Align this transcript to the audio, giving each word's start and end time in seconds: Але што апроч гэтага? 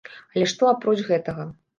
Але 0.35 0.45
што 0.53 0.69
апроч 0.71 0.95
гэтага? 1.09 1.45